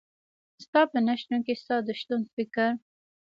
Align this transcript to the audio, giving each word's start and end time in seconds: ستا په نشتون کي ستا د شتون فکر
ستا 0.63 0.81
په 0.91 0.97
نشتون 1.07 1.39
کي 1.45 1.53
ستا 1.61 1.75
د 1.87 1.89
شتون 1.99 2.21
فکر 2.33 2.69